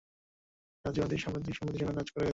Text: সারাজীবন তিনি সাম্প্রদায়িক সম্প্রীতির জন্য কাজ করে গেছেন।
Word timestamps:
সারাজীবন 0.85 1.07
তিনি 1.07 1.21
সাম্প্রদায়িক 1.21 1.57
সম্প্রীতির 1.57 1.81
জন্য 1.81 1.93
কাজ 1.97 2.07
করে 2.11 2.23
গেছেন। 2.23 2.29